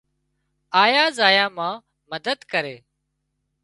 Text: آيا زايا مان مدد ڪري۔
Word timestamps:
آيا 0.83 1.05
زايا 1.17 1.45
مان 1.57 1.77
مدد 2.11 2.39
ڪري۔ 2.51 2.75